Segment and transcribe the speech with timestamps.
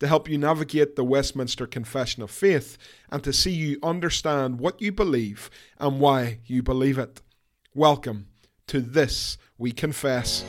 [0.00, 2.76] to help you navigate the Westminster Confession of Faith,
[3.10, 7.20] and to see you understand what you believe and why you believe it.
[7.74, 8.26] Welcome
[8.66, 10.44] to This We Confess.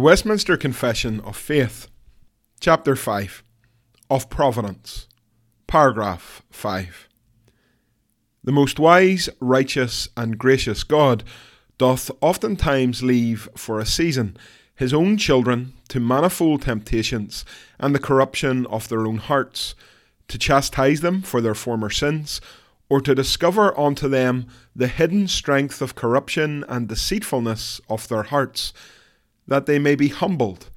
[0.00, 1.86] The Westminster Confession of Faith,
[2.58, 3.44] Chapter 5
[4.08, 5.06] of Providence,
[5.66, 7.06] Paragraph 5.
[8.42, 11.22] The most wise, righteous, and gracious God
[11.76, 14.38] doth oftentimes leave for a season
[14.74, 17.44] his own children to manifold temptations
[17.78, 19.74] and the corruption of their own hearts,
[20.28, 22.40] to chastise them for their former sins,
[22.88, 28.72] or to discover unto them the hidden strength of corruption and deceitfulness of their hearts
[29.50, 30.70] that they may be humbled,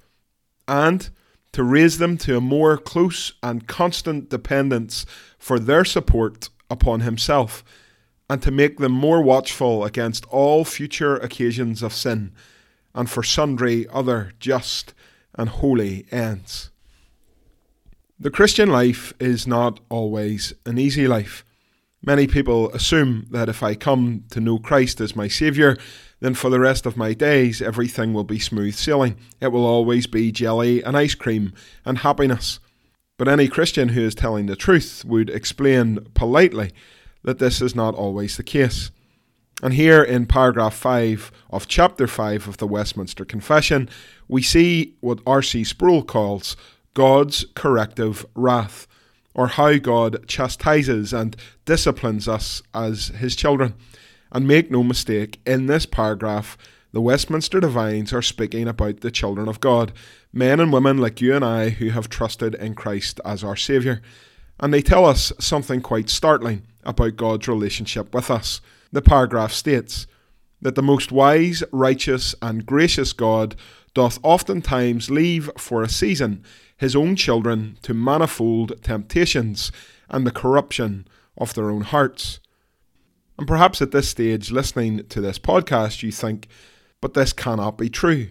[0.68, 1.10] and
[1.54, 5.06] to raise them to a more close and constant dependence
[5.38, 7.64] for their support upon Himself,
[8.28, 12.34] and to make them more watchful against all future occasions of sin,
[12.96, 14.96] and for sundry other just
[15.36, 16.72] and holy ends.
[18.20, 21.46] The Christian life is not always an easy life.
[22.02, 25.78] Many people assume that if I come to know Christ as my Saviour,
[26.24, 29.18] then for the rest of my days everything will be smooth sailing.
[29.42, 31.52] It will always be jelly and ice cream
[31.84, 32.62] and happiness.
[33.18, 36.72] But any Christian who is telling the truth would explain politely
[37.24, 38.90] that this is not always the case.
[39.62, 43.90] And here in paragraph 5 of chapter 5 of the Westminster Confession,
[44.30, 45.66] we see what R.C.
[45.66, 46.56] Sproul calls
[46.94, 48.88] God's corrective wrath,
[49.34, 51.36] or how God chastises and
[51.66, 53.74] disciplines us as his children.
[54.34, 56.58] And make no mistake, in this paragraph,
[56.92, 59.94] the Westminster Divines are speaking about the children of God,
[60.34, 64.02] men and women like you and I who have trusted in Christ as our Saviour.
[64.60, 68.60] And they tell us something quite startling about God's relationship with us.
[68.92, 70.08] The paragraph states
[70.62, 73.56] that the most wise, righteous, and gracious God
[73.94, 76.44] doth oftentimes leave for a season
[76.78, 79.72] his own children to manifold temptations
[80.10, 81.08] and the corruption
[81.38, 82.40] of their own hearts.
[83.38, 86.48] And perhaps at this stage, listening to this podcast, you think,
[87.02, 88.30] but this cannot be true.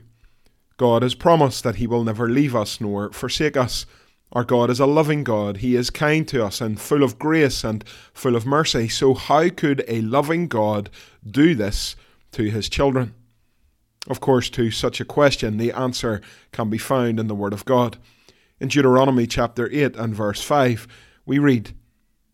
[0.76, 3.86] God has promised that He will never leave us nor forsake us.
[4.32, 5.58] Our God is a loving God.
[5.58, 8.88] He is kind to us and full of grace and full of mercy.
[8.88, 10.88] So, how could a loving God
[11.28, 11.96] do this
[12.32, 13.14] to His children?
[14.08, 16.20] Of course, to such a question, the answer
[16.50, 17.98] can be found in the Word of God.
[18.58, 20.88] In Deuteronomy chapter 8 and verse 5,
[21.26, 21.74] we read,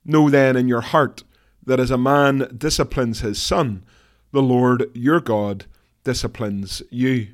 [0.05, 1.25] Know then in your heart
[1.69, 3.85] that as a man disciplines his son,
[4.33, 5.67] the Lord your God
[6.03, 7.29] disciplines you.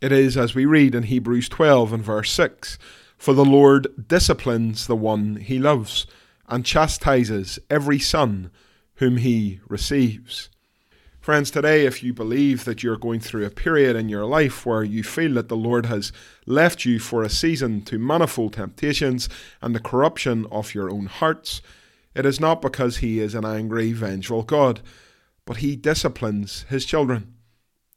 [0.00, 2.78] It is as we read in Hebrews 12 and verse 6
[3.18, 6.06] For the Lord disciplines the one he loves,
[6.48, 8.50] and chastises every son
[8.94, 10.48] whom he receives.
[11.20, 14.82] Friends, today, if you believe that you're going through a period in your life where
[14.82, 16.12] you feel that the Lord has
[16.46, 19.28] left you for a season to manifold temptations
[19.60, 21.60] and the corruption of your own hearts,
[22.18, 24.80] it is not because he is an angry, vengeful God,
[25.44, 27.32] but he disciplines his children.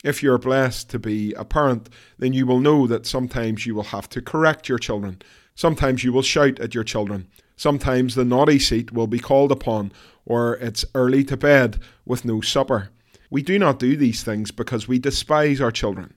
[0.03, 1.89] If you're blessed to be a parent,
[2.19, 5.23] then you will know that sometimes you will have to correct your children.
[5.55, 7.29] Sometimes you will shout at your children.
[7.55, 9.91] Sometimes the naughty seat will be called upon,
[10.23, 12.89] or it's early to bed with no supper.
[13.31, 16.13] We do not do these things because we despise our children.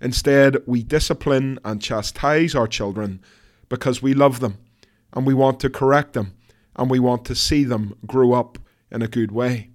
[0.00, 3.20] Instead, we discipline and chastise our children
[3.68, 4.58] because we love them
[5.12, 6.34] and we want to correct them
[6.76, 8.58] and we want to see them grow up
[8.90, 9.70] in a good way.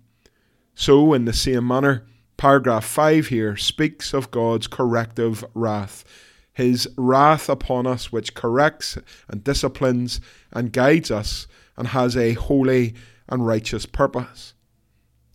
[0.76, 2.06] So, in the same manner,
[2.38, 6.06] paragraph 5 here speaks of God's corrective wrath,
[6.54, 8.98] his wrath upon us, which corrects
[9.28, 12.96] and disciplines and guides us and has a holy
[13.28, 14.54] and righteous purpose.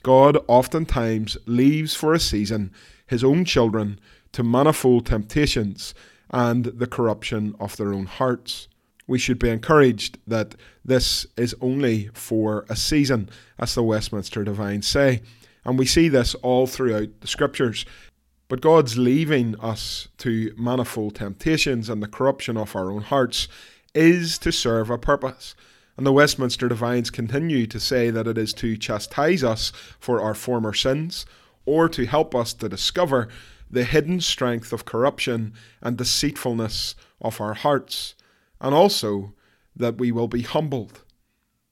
[0.02, 2.72] God oftentimes leaves for a season
[3.06, 3.98] his own children
[4.32, 5.94] to manifold temptations
[6.30, 8.68] and the corruption of their own hearts
[9.06, 10.54] we should be encouraged that
[10.84, 13.28] this is only for a season,
[13.58, 15.22] as the Westminster Divines say.
[15.64, 17.84] And we see this all throughout the scriptures.
[18.48, 23.48] But God's leaving us to manifold temptations and the corruption of our own hearts
[23.94, 25.54] is to serve a purpose.
[25.96, 30.34] And the Westminster Divines continue to say that it is to chastise us for our
[30.34, 31.24] former sins,
[31.66, 33.28] or to help us to discover
[33.70, 38.14] the hidden strength of corruption and deceitfulness of our hearts,
[38.64, 39.34] and also
[39.76, 41.02] that we will be humbled.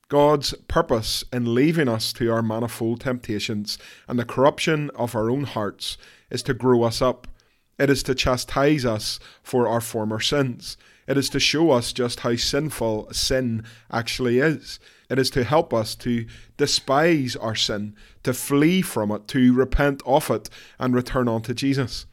[0.08, 5.44] God's purpose in leaving us to our manifold temptations and the corruption of our own
[5.44, 5.96] hearts
[6.30, 7.26] is to grow us up.
[7.78, 10.76] It is to chastise us for our former sins.
[11.08, 14.78] It is to show us just how sinful sin actually is.
[15.08, 16.26] It is to help us to
[16.58, 22.04] despise our sin, to flee from it, to repent of it, and return unto Jesus.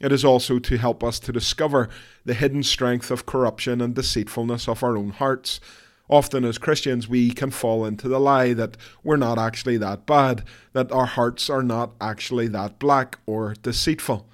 [0.00, 1.88] It is also to help us to discover
[2.24, 5.60] the hidden strength of corruption and deceitfulness of our own hearts.
[6.08, 10.42] Often, as Christians, we can fall into the lie that we're not actually that bad,
[10.72, 14.26] that our hearts are not actually that black or deceitful.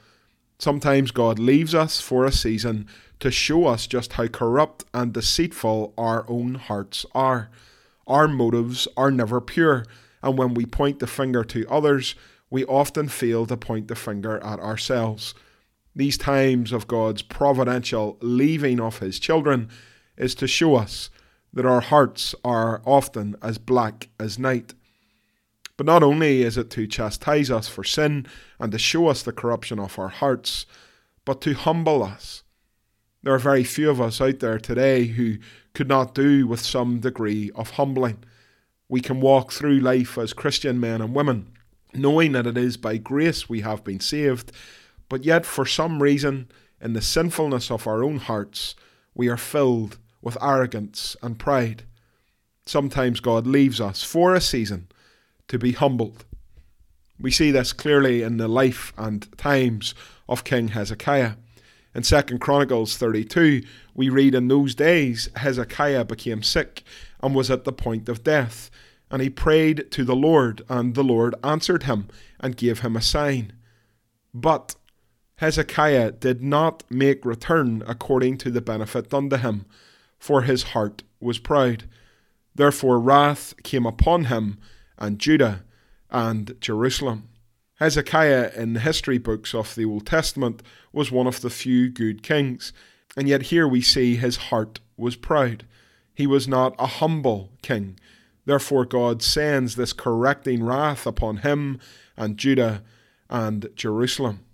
[0.58, 2.86] Sometimes God leaves us for a season
[3.20, 7.50] to show us just how corrupt and deceitful our own hearts are.
[8.06, 9.84] Our motives are never pure,
[10.22, 12.14] and when we point the finger to others,
[12.48, 15.34] we often fail to point the finger at ourselves.
[15.96, 19.68] These times of God's providential leaving of His children
[20.16, 21.10] is to show us
[21.52, 24.74] that our hearts are often as black as night.
[25.76, 28.26] But not only is it to chastise us for sin
[28.60, 30.66] and to show us the corruption of our hearts,
[31.24, 32.44] but to humble us
[33.26, 35.38] there are very few of us out there today who
[35.74, 38.18] could not do with some degree of humbling.
[38.88, 41.48] We can walk through life as Christian men and women,
[41.92, 44.52] knowing that it is by grace we have been saved,
[45.08, 46.48] but yet for some reason,
[46.80, 48.74] in the sinfulness of our own hearts,
[49.14, 51.84] we are filled with arrogance and pride.
[52.66, 54.88] Sometimes God leaves us for a season
[55.48, 56.24] to be humbled.
[57.18, 59.94] We see this clearly in the life and times
[60.28, 61.34] of King Hezekiah.
[61.94, 63.62] In 2 Chronicles 32,
[63.94, 66.82] we read in those days Hezekiah became sick
[67.22, 68.70] and was at the point of death.
[69.10, 72.08] And he prayed to the Lord, and the Lord answered him
[72.40, 73.52] and gave him a sign.
[74.34, 74.74] But
[75.38, 79.66] Hezekiah did not make return according to the benefit done to him,
[80.18, 81.84] for his heart was proud.
[82.54, 84.58] Therefore wrath came upon him,
[84.98, 85.62] and Judah,
[86.10, 87.28] and Jerusalem.
[87.74, 90.62] Hezekiah in the history books of the Old Testament
[90.92, 92.72] was one of the few good kings,
[93.14, 95.66] and yet here we see his heart was proud.
[96.14, 97.98] He was not a humble king.
[98.46, 101.78] Therefore, God sends this correcting wrath upon him
[102.16, 102.82] and Judah
[103.28, 104.45] and Jerusalem.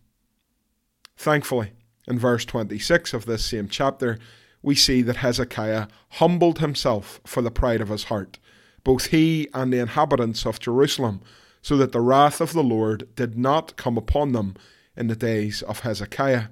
[1.17, 1.73] Thankfully,
[2.07, 4.19] in verse 26 of this same chapter,
[4.63, 8.39] we see that Hezekiah humbled himself for the pride of his heart.
[8.85, 11.21] Both he and the inhabitants of Jerusalem
[11.63, 14.57] so that the wrath of the Lord did not come upon them
[14.97, 16.47] in the days of Hezekiah.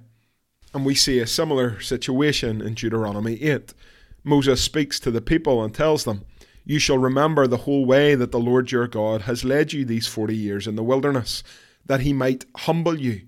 [0.73, 3.75] And we see a similar situation in Deuteronomy 8.
[4.23, 6.25] Moses speaks to the people and tells them,
[6.65, 10.07] You shall remember the whole way that the Lord your God has led you these
[10.07, 11.43] forty years in the wilderness,
[11.85, 13.23] that he might humble you,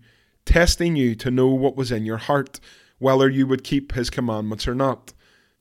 [0.45, 2.61] testing you to know what was in your heart,
[2.99, 5.13] whether you would keep his commandments or not.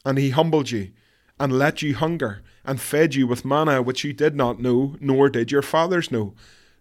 [0.06, 0.92] And he humbled you,
[1.40, 5.30] and let you hunger, and fed you with manna which you did not know, nor
[5.30, 6.34] did your fathers know,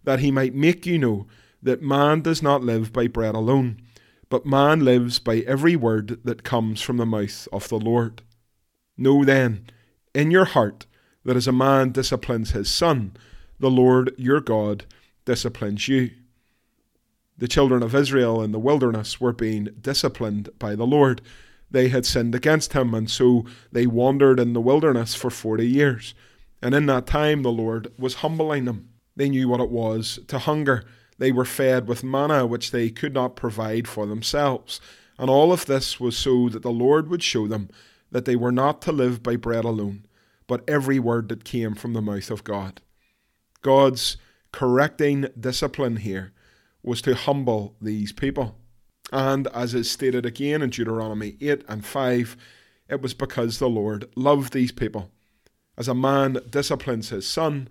[0.03, 1.27] that he might make you know
[1.61, 3.81] that man does not live by bread alone,
[4.29, 8.21] but man lives by every word that comes from the mouth of the Lord.
[8.97, 9.65] Know then,
[10.13, 10.85] in your heart,
[11.23, 13.15] that as a man disciplines his son,
[13.59, 14.85] the Lord your God
[15.25, 16.11] disciplines you.
[17.41, 21.21] The children of Israel in the wilderness were being disciplined by the Lord
[21.71, 26.13] they had sinned against him, and so they wandered in the wilderness for forty years.
[26.61, 28.89] And in that time, the Lord was humbling them.
[29.15, 30.83] They knew what it was to hunger.
[31.17, 34.79] They were fed with manna which they could not provide for themselves.
[35.17, 37.69] And all of this was so that the Lord would show them
[38.11, 40.05] that they were not to live by bread alone,
[40.45, 42.81] but every word that came from the mouth of God.
[43.63, 44.17] God's
[44.51, 46.33] correcting discipline here
[46.83, 48.57] was to humble these people.
[49.11, 52.37] And as is stated again in Deuteronomy 8 and 5,
[52.89, 55.11] it was because the Lord loved these people.
[55.77, 57.67] As a man disciplines his son,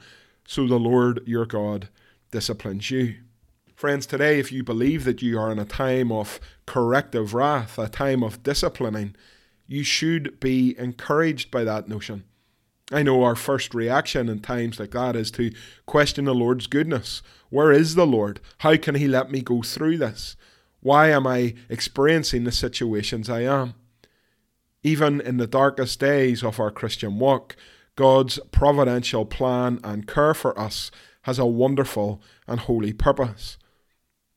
[0.47, 1.89] so the Lord your God
[2.31, 3.17] disciplines you.
[3.75, 7.89] Friends, today, if you believe that you are in a time of corrective wrath, a
[7.89, 9.17] time of disciplining,
[9.67, 12.25] you should be encouraged by that notion.
[12.91, 15.53] I know our first reaction in times like that is to
[15.87, 17.23] question the Lord's goodness.
[17.49, 18.41] Where is the Lord?
[18.59, 20.37] How can He let me go through this?
[20.81, 23.75] Why am I experiencing the situations I am?
[24.83, 27.55] Even in the darkest days of our Christian walk,
[27.97, 30.91] God's providential plan and care for us
[31.23, 33.59] has a wonderful and holy purpose.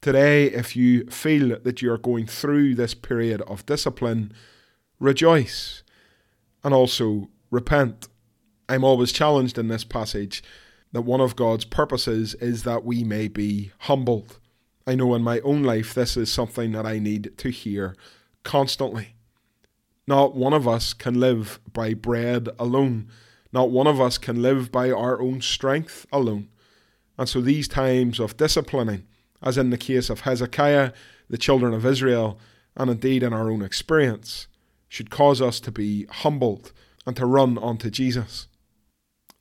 [0.01, 4.33] Today, if you feel that you are going through this period of discipline,
[4.99, 5.81] rejoice
[6.61, 8.09] and also repent.
[8.69, 10.43] I'm always challenged in this passage
[10.93, 14.39] that one of God's purposes is that we may be humbled.
[14.85, 17.95] I know in my own life this is something that I need to hear
[18.43, 19.15] constantly.
[20.05, 23.09] Not one of us can live by bread alone.
[23.51, 26.49] Not one of us can live by our own strength alone.
[27.17, 29.05] And so these times of disciplining,
[29.41, 30.91] as in the case of Hezekiah,
[31.29, 32.39] the children of Israel,
[32.75, 34.47] and indeed in our own experience,
[34.89, 36.73] should cause us to be humbled
[37.05, 38.47] and to run unto Jesus.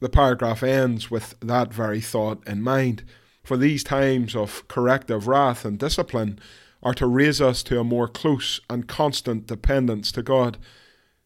[0.03, 3.05] The paragraph ends with that very thought in mind.
[3.45, 6.41] For these times of corrective wrath and discipline
[6.83, 10.59] are to raise us to a more close and constant dependence to God.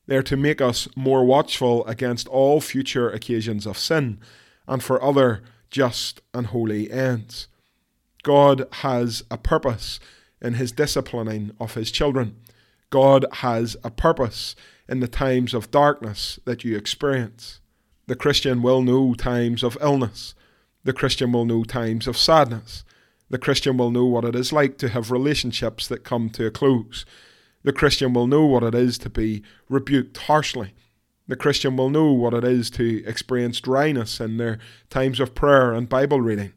[0.07, 4.21] They are to make us more watchful against all future occasions of sin
[4.69, 7.49] and for other just and holy ends.
[8.25, 10.01] God has a purpose
[10.43, 12.37] in his disciplining of his children.
[12.91, 14.55] God has a purpose
[14.87, 17.61] in the times of darkness that you experience.
[18.09, 20.37] The Christian will know times of illness.
[20.85, 22.85] The Christian will know times of sadness.
[23.31, 26.53] The Christian will know what it is like to have relationships that come to a
[26.53, 27.05] close.
[27.65, 30.73] The Christian will know what it is to be rebuked harshly.
[31.27, 35.73] The Christian will know what it is to experience dryness in their times of prayer
[35.73, 36.53] and Bible reading.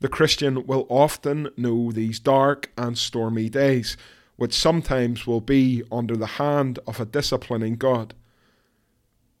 [0.00, 3.96] The Christian will often know these dark and stormy days,
[4.36, 8.12] which sometimes will be under the hand of a disciplining God.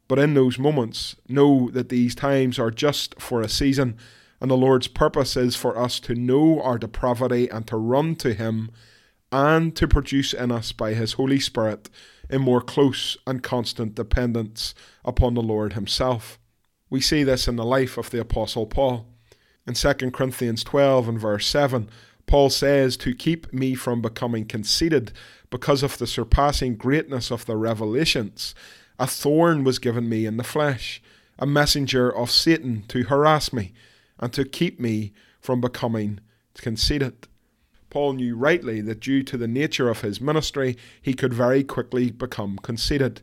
[0.08, 3.96] But in those moments, know that these times are just for a season,
[4.40, 8.34] and the Lord's purpose is for us to know our depravity and to run to
[8.34, 8.70] Him,
[9.32, 11.88] and to produce in us by His Holy Spirit
[12.30, 16.38] a more close and constant dependence upon the Lord Himself.
[16.90, 19.06] We see this in the life of the Apostle Paul.
[19.66, 21.88] In 2 Corinthians 12 and verse 7,
[22.26, 25.12] Paul says, To keep me from becoming conceited
[25.50, 28.54] because of the surpassing greatness of the revelations,
[28.98, 31.02] a thorn was given me in the flesh,
[31.38, 33.72] a messenger of Satan to harass me
[34.18, 36.20] and to keep me from becoming
[36.54, 37.26] conceited.
[37.90, 42.10] Paul knew rightly that due to the nature of his ministry, he could very quickly
[42.10, 43.20] become conceited.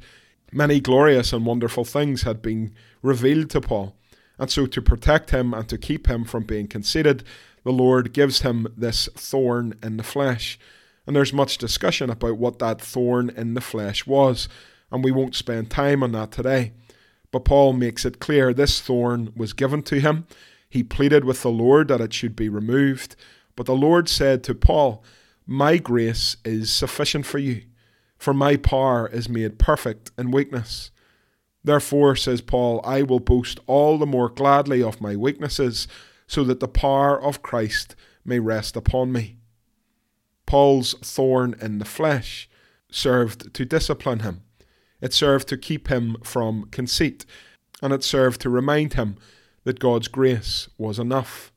[0.51, 3.95] Many glorious and wonderful things had been revealed to Paul,
[4.37, 7.23] and so, to protect him and to keep him from being conceited,
[7.63, 10.57] the Lord gives him this thorn in the flesh.
[11.05, 14.49] And there's much discussion about what that thorn in the flesh was,
[14.91, 16.73] and we won't spend time on that today.
[17.31, 20.27] But Paul makes it clear this thorn was given to him.
[20.69, 23.15] He pleaded with the Lord that it should be removed.
[23.55, 25.03] But the Lord said to Paul,
[25.45, 27.63] My grace is sufficient for you,
[28.17, 30.91] for my power is made perfect in weakness.
[31.63, 35.87] Therefore, says Paul, I will boast all the more gladly of my weaknesses,
[36.27, 37.95] so that the power of Christ
[38.25, 39.37] may rest upon me.
[40.45, 42.49] Paul's thorn in the flesh
[42.89, 44.41] served to discipline him.
[45.01, 47.25] It served to keep him from conceit,
[47.81, 49.17] and it served to remind him
[49.63, 51.51] that God's grace was enough.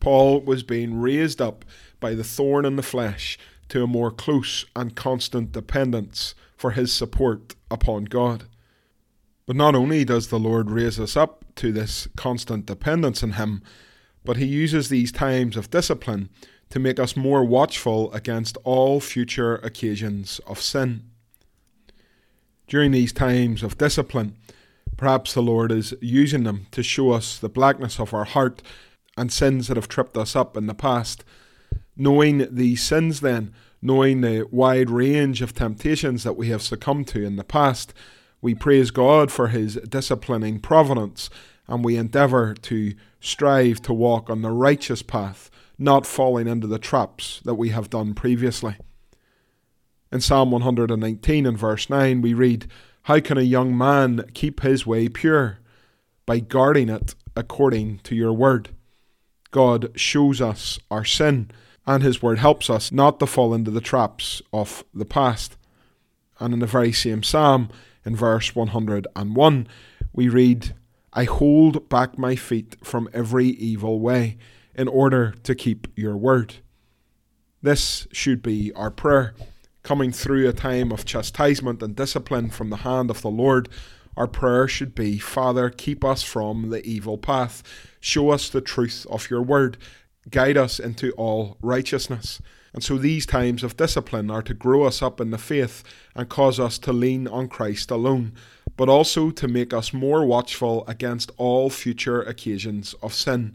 [0.00, 1.64] Paul was being raised up
[2.00, 6.92] by the thorn in the flesh to a more close and constant dependence for his
[6.92, 8.44] support upon God.
[9.46, 13.62] But not only does the Lord raise us up to this constant dependence on Him,
[14.24, 16.30] but He uses these times of discipline
[16.70, 21.10] to make us more watchful against all future occasions of sin.
[22.66, 24.36] During these times of discipline,
[24.96, 28.62] perhaps the Lord is using them to show us the blackness of our heart
[29.16, 31.24] and sins that have tripped us up in the past.
[31.96, 33.52] Knowing these sins, then,
[33.82, 37.92] knowing the wide range of temptations that we have succumbed to in the past,
[38.40, 41.30] we praise God for His disciplining providence,
[41.68, 46.78] and we endeavour to strive to walk on the righteous path, not falling into the
[46.78, 48.76] traps that we have done previously.
[50.14, 52.70] In Psalm 119 and verse 9, we read,
[53.02, 55.58] How can a young man keep his way pure?
[56.24, 58.68] By guarding it according to your word.
[59.50, 61.50] God shows us our sin,
[61.84, 65.56] and his word helps us not to fall into the traps of the past.
[66.38, 67.68] And in the very same psalm,
[68.04, 69.68] in verse 101,
[70.12, 70.76] we read,
[71.12, 74.38] I hold back my feet from every evil way
[74.76, 76.54] in order to keep your word.
[77.62, 79.34] This should be our prayer.
[79.84, 83.68] Coming through a time of chastisement and discipline from the hand of the Lord,
[84.16, 87.62] our prayer should be Father, keep us from the evil path.
[88.00, 89.76] Show us the truth of your word.
[90.30, 92.40] Guide us into all righteousness.
[92.72, 96.30] And so these times of discipline are to grow us up in the faith and
[96.30, 98.32] cause us to lean on Christ alone,
[98.78, 103.54] but also to make us more watchful against all future occasions of sin.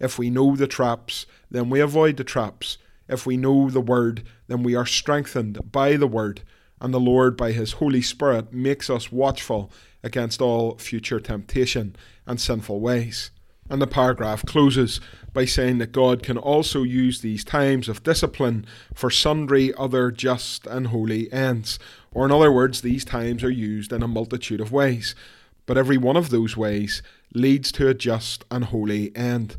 [0.00, 2.78] If we know the traps, then we avoid the traps.
[3.08, 6.42] If we know the Word, then we are strengthened by the Word,
[6.80, 9.70] and the Lord, by His Holy Spirit, makes us watchful
[10.02, 11.96] against all future temptation
[12.26, 13.30] and sinful ways.
[13.70, 15.00] And the paragraph closes
[15.32, 20.66] by saying that God can also use these times of discipline for sundry other just
[20.66, 21.78] and holy ends.
[22.12, 25.14] Or, in other words, these times are used in a multitude of ways.
[25.66, 27.02] But every one of those ways
[27.34, 29.56] leads to a just and holy end.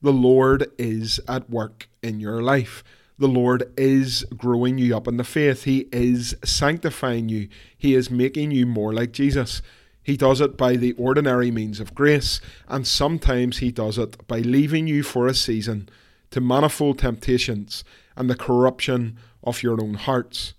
[0.00, 2.84] The Lord is at work in your life.
[3.18, 5.64] The Lord is growing you up in the faith.
[5.64, 7.48] He is sanctifying you.
[7.76, 9.60] He is making you more like Jesus.
[10.00, 14.38] He does it by the ordinary means of grace, and sometimes He does it by
[14.38, 15.88] leaving you for a season
[16.30, 17.82] to manifold temptations
[18.16, 20.54] and the corruption of your own hearts.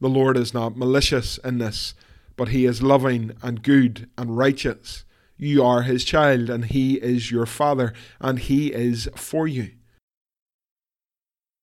[0.00, 1.94] The Lord is not malicious in this,
[2.36, 5.04] but He is loving and good and righteous.
[5.36, 9.72] You are His child, and He is your Father, and He is for you.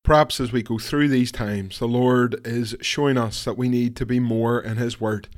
[0.04, 3.96] Perhaps as we go through these times, the Lord is showing us that we need
[3.96, 5.30] to be more in His Word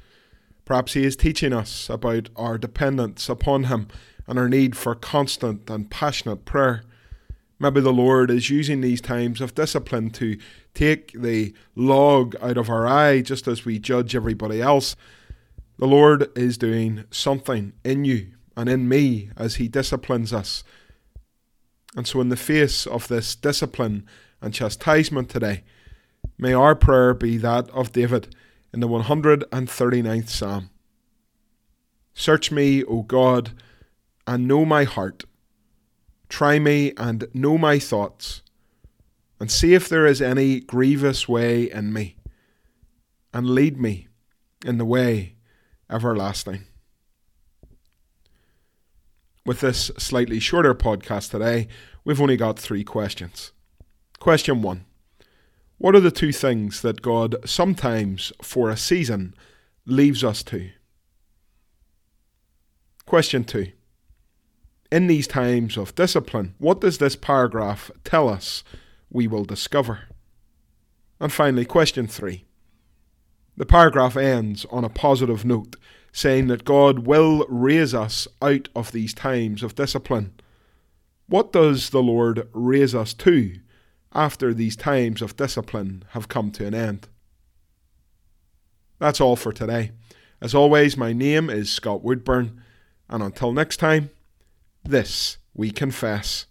[0.65, 3.88] Perhaps He is teaching us about our dependence upon Him
[4.27, 6.84] and our need for constant and passionate prayer.
[7.60, 10.38] Maybe the Lord is using these times of discipline to
[10.74, 14.96] take the log out of our eye just as we judge everybody else.
[15.77, 20.63] The Lord is doing something in you and in me as He disciplines us.
[21.96, 24.05] And so, in the face of this discipline
[24.41, 25.63] and chastisement today,
[26.38, 28.34] may our prayer be that of David
[28.74, 30.70] in the 139th Psalm.
[32.13, 33.51] Search me, O God,
[34.25, 35.25] and know my heart.
[36.29, 38.41] Try me and know my thoughts,
[39.39, 42.15] and see if there is any grievous way in me,
[43.34, 44.08] and lead me
[44.65, 45.35] in the way
[45.89, 46.65] everlasting.
[49.46, 51.68] With this slightly shorter podcast today,
[52.04, 53.51] we've only got three questions.
[54.20, 54.86] Question one
[55.77, 59.36] what are the two things that God sometimes, for a season,
[59.86, 60.70] leaves us to?
[63.05, 63.68] Question 2.
[64.92, 68.64] In these times of discipline, what does this paragraph tell us
[69.09, 70.03] we will discover?
[71.20, 72.45] And finally, question 3.
[73.57, 75.75] The paragraph ends on a positive note,
[76.11, 80.33] saying that God will raise us out of these times of discipline.
[81.27, 83.55] What does the Lord raise us to
[84.15, 87.07] after these times of discipline have come to an end.
[88.98, 89.91] That's all for today.
[90.41, 92.61] As always, my name is Scott Woodburn,
[93.09, 94.09] and until next time,
[94.83, 96.48] this we confess.